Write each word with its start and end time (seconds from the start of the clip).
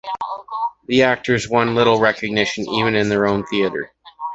The 0.87 1.03
actors 1.03 1.47
won 1.47 1.75
little 1.75 1.99
recognition, 1.99 2.65
even 2.67 2.95
in 2.95 3.07
their 3.09 3.27
own 3.27 3.45
theatre. 3.45 3.91